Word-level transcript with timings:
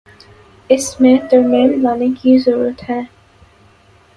اس 0.69 1.01
میں 1.01 1.17
ترمیم 1.31 1.81
لانے 1.81 2.07
کی 2.21 2.37
ضرورت 2.37 2.89
ہے۔ 2.89 3.01